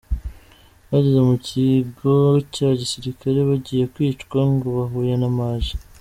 Bageze 0.89 1.19
mu 1.29 1.35
Kigo 1.47 2.13
cya 2.53 2.69
Gisirikare 2.79 3.39
bagiye 3.49 3.83
kwicwa 3.93 4.41
ngo 4.53 4.67
bahuye 4.77 5.13
na 5.21 5.29
Maj. 5.39 5.63